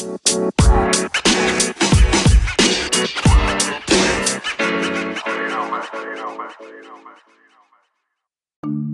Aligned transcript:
Thank 0.00 0.28
you. 8.64 8.89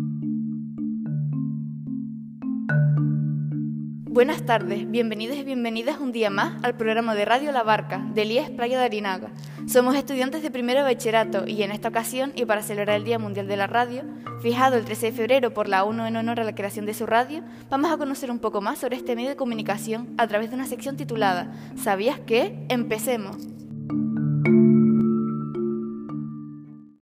Buenas 4.16 4.46
tardes, 4.46 4.90
bienvenidos 4.90 5.36
y 5.36 5.44
bienvenidas 5.44 6.00
un 6.00 6.10
día 6.10 6.30
más 6.30 6.64
al 6.64 6.74
programa 6.74 7.14
de 7.14 7.26
Radio 7.26 7.52
La 7.52 7.62
Barca, 7.62 7.98
de 8.14 8.24
IES 8.24 8.48
Playa 8.48 8.78
de 8.78 8.86
Arinaga. 8.86 9.28
Somos 9.68 9.94
estudiantes 9.94 10.42
de 10.42 10.50
primero 10.50 10.82
bachillerato 10.82 11.46
y 11.46 11.62
en 11.62 11.70
esta 11.70 11.90
ocasión, 11.90 12.32
y 12.34 12.46
para 12.46 12.62
celebrar 12.62 12.96
el 12.96 13.04
Día 13.04 13.18
Mundial 13.18 13.46
de 13.46 13.58
la 13.58 13.66
Radio, 13.66 14.04
fijado 14.40 14.78
el 14.78 14.86
13 14.86 15.10
de 15.10 15.12
febrero 15.12 15.52
por 15.52 15.68
la 15.68 15.84
ONU 15.84 16.06
en 16.06 16.16
honor 16.16 16.40
a 16.40 16.44
la 16.44 16.54
creación 16.54 16.86
de 16.86 16.94
su 16.94 17.04
radio, 17.04 17.42
vamos 17.68 17.92
a 17.92 17.98
conocer 17.98 18.30
un 18.30 18.38
poco 18.38 18.62
más 18.62 18.78
sobre 18.78 18.96
este 18.96 19.14
medio 19.16 19.28
de 19.28 19.36
comunicación 19.36 20.14
a 20.16 20.26
través 20.26 20.48
de 20.48 20.56
una 20.56 20.66
sección 20.66 20.96
titulada 20.96 21.52
¿Sabías 21.76 22.18
qué? 22.18 22.64
Empecemos. 22.70 23.36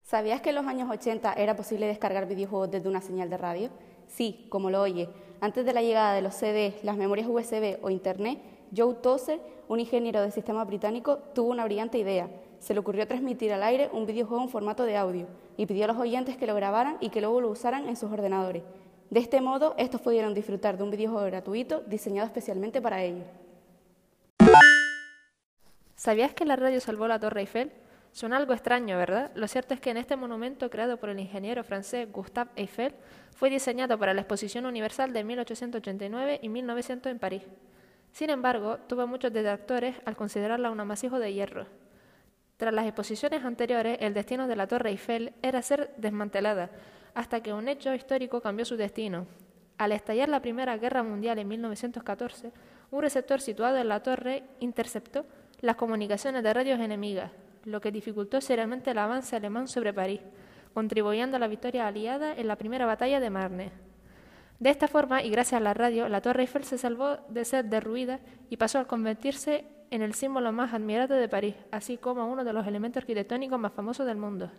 ¿Sabías 0.03 0.41
que 0.41 0.49
en 0.49 0.55
los 0.55 0.67
años 0.67 0.89
80 0.89 1.31
era 1.38 1.55
posible 1.55 1.88
descargar 1.88 2.27
videojuegos 2.27 2.70
desde 2.70 2.89
una 2.89 2.99
señal 2.99 3.30
de 3.30 3.38
radio? 3.38 3.70
Sí, 4.07 4.47
como 4.49 4.70
lo 4.70 4.81
oye. 4.81 5.09
Antes 5.39 5.66
de 5.66 5.73
la 5.73 5.81
llegada 5.81 6.13
de 6.13 6.21
los 6.21 6.34
CDs, 6.34 6.84
las 6.84 6.98
memorias 6.98 7.27
USB 7.29 7.77
o 7.81 7.89
Internet, 7.89 8.39
Joe 8.75 8.95
Tozer, 8.95 9.39
un 9.67 9.79
ingeniero 9.79 10.21
de 10.21 10.31
sistema 10.31 10.63
británico, 10.65 11.20
tuvo 11.34 11.52
una 11.52 11.65
brillante 11.65 11.98
idea. 11.98 12.29
Se 12.59 12.73
le 12.73 12.79
ocurrió 12.79 13.07
transmitir 13.07 13.53
al 13.53 13.63
aire 13.63 13.89
un 13.93 14.05
videojuego 14.05 14.43
en 14.43 14.49
formato 14.49 14.84
de 14.84 14.98
audio 14.98 15.27
y 15.57 15.65
pidió 15.65 15.85
a 15.85 15.88
los 15.88 15.98
oyentes 15.98 16.38
que 16.38 16.48
lo 16.48 16.55
grabaran 16.55 16.98
y 17.01 17.09
que 17.09 17.21
luego 17.21 17.41
lo 17.41 17.49
usaran 17.49 17.88
en 17.88 17.95
sus 17.95 18.12
ordenadores. 18.12 18.63
De 19.09 19.20
este 19.20 19.41
modo, 19.41 19.75
estos 19.77 20.01
pudieron 20.01 20.34
disfrutar 20.34 20.77
de 20.77 20.84
un 20.84 20.91
videojuego 20.91 21.26
gratuito 21.27 21.81
diseñado 21.81 22.27
especialmente 22.27 22.81
para 22.81 23.03
ellos. 23.03 23.26
¿Sabías 25.95 26.34
que 26.34 26.45
la 26.45 26.55
radio 26.55 26.79
salvó 26.79 27.07
la 27.07 27.20
Torre 27.20 27.41
Eiffel? 27.41 27.71
Suena 28.18 28.37
algo 28.37 28.54
extraño, 28.54 28.98
¿verdad? 28.98 29.29
Lo 29.35 29.48
cierto 29.48 29.76
es 29.76 29.79
que 29.79 29.91
en 29.91 29.98
este 29.98 30.15
monumento 30.15 30.71
creado 30.71 30.98
por 30.98 31.10
el 31.10 31.20
ingeniero 31.20 31.63
francés 31.63 32.12
Gustave 32.12 32.49
Eiffel 32.55 32.96
fue 33.35 33.51
diseñado 33.51 33.96
para 33.99 34.15
la 34.15 34.21
Exposición 34.21 34.65
Universal 34.65 35.13
de 35.13 35.23
1889 35.23 36.40
y 36.41 36.49
1900 36.49 37.12
en 37.12 37.20
París. 37.20 37.43
Sin 38.12 38.32
embargo, 38.32 38.79
tuvo 38.88 39.05
muchos 39.05 39.32
detractores 39.32 39.98
al 40.04 40.15
considerarla 40.15 40.71
un 40.71 40.79
amasijo 40.79 41.20
de 41.20 41.32
hierro. 41.32 41.68
Tras 42.57 42.73
las 42.73 42.88
exposiciones 42.88 43.45
anteriores, 43.45 43.99
el 44.01 44.15
destino 44.15 44.48
de 44.48 44.55
la 44.55 44.65
Torre 44.65 44.90
Eiffel 44.90 45.34
era 45.43 45.62
ser 45.62 45.93
desmantelada, 45.98 46.71
hasta 47.13 47.43
que 47.43 47.54
un 47.54 47.68
hecho 47.68 47.93
histórico 47.93 48.41
cambió 48.41 48.65
su 48.65 48.77
destino. 48.77 49.27
Al 49.77 49.91
estallar 49.91 50.27
la 50.27 50.41
Primera 50.41 50.76
Guerra 50.77 51.04
Mundial 51.04 51.38
en 51.38 51.49
1914, 51.49 52.51
un 52.90 52.99
receptor 52.99 53.41
situado 53.41 53.77
en 53.77 53.90
la 53.90 54.01
torre 54.01 54.43
interceptó 54.60 55.23
las 55.62 55.76
comunicaciones 55.76 56.41
de 56.41 56.51
radios 56.51 56.79
enemigas, 56.79 57.29
lo 57.68 57.82
que 57.82 57.91
dificultó 57.91 58.40
seriamente 58.40 58.91
el 58.91 58.98
avance 58.98 59.35
alemán 59.35 59.68
sobre 59.68 59.93
París, 59.93 60.21
contribuyendo 60.73 61.35
a 61.35 61.40
la 61.40 61.49
victoria 61.49 61.85
aliada 61.85 62.34
en 62.34 62.48
la 62.48 62.55
primera 62.55 62.85
batalla 62.85 63.20
de 63.20 63.29
Marne. 63.29 63.71
De 64.59 64.69
esta 64.69 64.88
forma, 64.88 65.22
y 65.22 65.29
gracias 65.29 65.59
a 65.59 65.63
la 65.63 65.73
radio, 65.73 66.07
la 66.07 66.22
Torre 66.22 66.44
Eiffel 66.44 66.63
se 66.63 66.78
salvó 66.78 67.18
de 67.28 67.44
ser 67.44 67.66
derruida 67.66 68.22
y 68.50 68.56
pasó 68.56 68.79
a 68.79 68.88
convertirse 68.88 69.68
en 69.91 70.01
el 70.01 70.13
símbolo 70.13 70.51
más 70.53 70.73
admirado 70.73 71.16
de 71.16 71.28
París, 71.28 71.56
así 71.72 71.97
como 71.97 72.31
uno 72.31 72.45
de 72.45 72.53
los 72.53 72.66
elementos 72.66 73.01
arquitectónicos 73.01 73.59
más 73.59 73.73
famosos 73.73 74.07
del 74.07 74.18
mundo. 74.18 74.50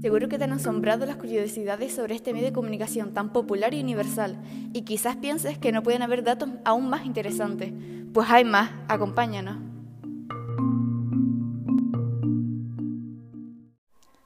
Seguro 0.00 0.30
que 0.30 0.38
te 0.38 0.44
han 0.44 0.54
asombrado 0.54 1.04
las 1.04 1.16
curiosidades 1.16 1.94
sobre 1.94 2.14
este 2.14 2.32
medio 2.32 2.46
de 2.46 2.54
comunicación 2.54 3.12
tan 3.12 3.34
popular 3.34 3.74
y 3.74 3.82
universal, 3.82 4.38
y 4.72 4.80
quizás 4.82 5.16
pienses 5.16 5.58
que 5.58 5.72
no 5.72 5.82
pueden 5.82 6.00
haber 6.00 6.24
datos 6.24 6.48
aún 6.64 6.88
más 6.88 7.04
interesantes. 7.04 7.70
Pues 8.14 8.30
hay 8.30 8.44
más, 8.44 8.70
acompáñanos. 8.88 9.58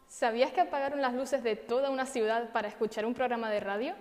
¿Sabías 0.06 0.53
que 0.53 0.60
apagaron 0.60 1.03
las 1.03 1.12
luces 1.12 1.43
de 1.43 1.56
toda 1.56 1.91
una 1.91 2.06
ciudad 2.06 2.53
para 2.53 2.69
escuchar 2.69 3.04
un 3.04 3.15
programa 3.15 3.50
de 3.50 3.59
radio? 3.59 3.94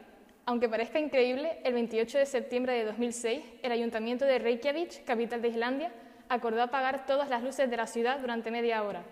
Aunque 0.45 0.69
parezca 0.69 0.99
increíble, 0.99 1.57
el 1.63 1.73
28 1.73 2.19
de 2.19 2.25
septiembre 2.27 2.73
de 2.73 2.85
2006, 2.85 3.43
el 3.63 3.71
ayuntamiento 3.71 4.25
de 4.25 4.37
Reykjavik, 4.37 5.05
capital 5.05 5.41
de 5.41 5.47
Islandia, 5.47 5.91
acordó 6.29 6.61
apagar 6.61 7.07
todas 7.07 7.29
las 7.29 7.41
luces 7.41 7.67
de 7.67 7.77
la 7.77 7.87
ciudad 7.87 8.19
durante 8.19 8.51
media 8.51 8.83
hora 8.83 9.03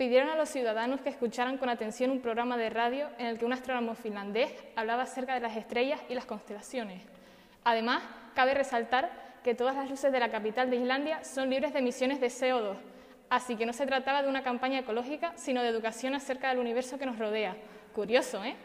pidieron 0.00 0.30
a 0.30 0.34
los 0.34 0.48
ciudadanos 0.48 1.02
que 1.02 1.10
escucharan 1.10 1.58
con 1.58 1.68
atención 1.68 2.10
un 2.10 2.22
programa 2.22 2.56
de 2.56 2.70
radio 2.70 3.10
en 3.18 3.26
el 3.26 3.38
que 3.38 3.44
un 3.44 3.52
astrónomo 3.52 3.94
finlandés 3.94 4.50
hablaba 4.74 5.02
acerca 5.02 5.34
de 5.34 5.40
las 5.40 5.58
estrellas 5.58 6.00
y 6.08 6.14
las 6.14 6.24
constelaciones. 6.24 7.02
Además, 7.64 8.02
cabe 8.34 8.54
resaltar 8.54 9.10
que 9.44 9.54
todas 9.54 9.76
las 9.76 9.90
luces 9.90 10.10
de 10.10 10.18
la 10.18 10.30
capital 10.30 10.70
de 10.70 10.76
Islandia 10.76 11.22
son 11.22 11.50
libres 11.50 11.74
de 11.74 11.80
emisiones 11.80 12.18
de 12.18 12.28
CO2, 12.28 12.76
así 13.28 13.56
que 13.56 13.66
no 13.66 13.74
se 13.74 13.84
trataba 13.84 14.22
de 14.22 14.30
una 14.30 14.42
campaña 14.42 14.78
ecológica, 14.78 15.34
sino 15.36 15.60
de 15.60 15.68
educación 15.68 16.14
acerca 16.14 16.48
del 16.48 16.60
universo 16.60 16.98
que 16.98 17.04
nos 17.04 17.18
rodea. 17.18 17.54
Curioso, 17.92 18.42
¿eh? 18.42 18.56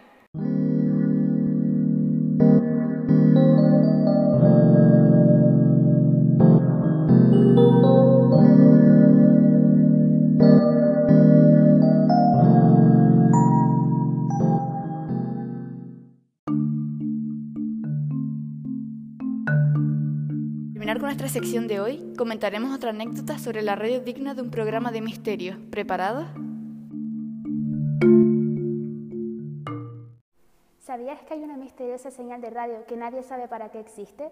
Terminar 20.86 21.02
con 21.02 21.08
nuestra 21.08 21.30
sección 21.30 21.68
de 21.68 21.80
hoy, 21.80 22.14
comentaremos 22.16 22.72
otra 22.72 22.92
anécdota 22.92 23.40
sobre 23.40 23.64
la 23.64 23.76
radio 23.76 24.02
digna 24.02 24.36
de 24.36 24.44
un 24.44 24.52
programa 24.52 24.92
de 24.92 25.02
misterio. 25.02 25.58
¿Preparados? 25.72 26.28
¿Sabías 30.78 31.24
que 31.24 31.34
hay 31.34 31.44
una 31.44 31.58
misteriosa 31.58 32.12
señal 32.12 32.40
de 32.40 32.52
radio 32.52 32.86
que 32.86 32.98
nadie 32.98 33.24
sabe 33.24 33.48
para 33.48 33.72
qué 33.72 33.80
existe? 33.80 34.30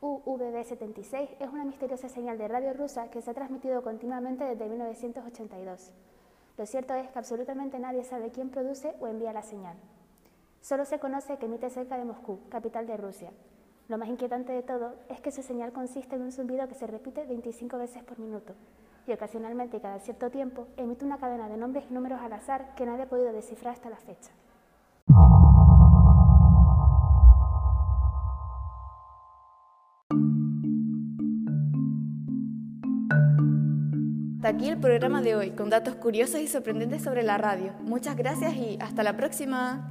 UVB76 0.00 1.28
es 1.38 1.48
una 1.52 1.64
misteriosa 1.64 2.08
señal 2.08 2.36
de 2.36 2.48
radio 2.48 2.72
rusa 2.72 3.08
que 3.08 3.22
se 3.22 3.30
ha 3.30 3.34
transmitido 3.34 3.82
continuamente 3.82 4.42
desde 4.42 4.68
1982. 4.68 5.92
Lo 6.58 6.66
cierto 6.66 6.94
es 6.94 7.08
que 7.10 7.18
absolutamente 7.20 7.78
nadie 7.78 8.02
sabe 8.02 8.32
quién 8.32 8.50
produce 8.50 8.92
o 8.98 9.06
envía 9.06 9.32
la 9.32 9.42
señal. 9.42 9.76
Solo 10.62 10.84
se 10.84 10.98
conoce 10.98 11.36
que 11.36 11.46
emite 11.46 11.70
cerca 11.70 11.96
de 11.96 12.04
Moscú, 12.04 12.40
capital 12.48 12.88
de 12.88 12.96
Rusia, 12.96 13.30
lo 13.88 13.98
más 13.98 14.08
inquietante 14.08 14.52
de 14.52 14.62
todo 14.62 14.94
es 15.08 15.20
que 15.20 15.30
su 15.30 15.42
señal 15.42 15.72
consiste 15.72 16.16
en 16.16 16.22
un 16.22 16.32
zumbido 16.32 16.66
que 16.66 16.74
se 16.74 16.86
repite 16.86 17.24
25 17.24 17.78
veces 17.78 18.02
por 18.02 18.18
minuto 18.18 18.54
y 19.06 19.12
ocasionalmente 19.12 19.80
cada 19.80 20.00
cierto 20.00 20.30
tiempo 20.30 20.66
emite 20.76 21.04
una 21.04 21.18
cadena 21.18 21.48
de 21.48 21.56
nombres 21.56 21.84
y 21.88 21.94
números 21.94 22.20
al 22.20 22.32
azar 22.32 22.74
que 22.74 22.84
nadie 22.84 23.04
ha 23.04 23.08
podido 23.08 23.32
descifrar 23.32 23.74
hasta 23.74 23.88
la 23.88 23.96
fecha. 23.96 24.30
Hasta 34.36 34.48
aquí 34.48 34.68
el 34.68 34.78
programa 34.78 35.22
de 35.22 35.34
hoy 35.36 35.50
con 35.50 35.70
datos 35.70 35.94
curiosos 35.96 36.40
y 36.40 36.48
sorprendentes 36.48 37.02
sobre 37.02 37.22
la 37.22 37.38
radio. 37.38 37.72
Muchas 37.80 38.16
gracias 38.16 38.54
y 38.54 38.78
hasta 38.80 39.02
la 39.02 39.16
próxima. 39.16 39.90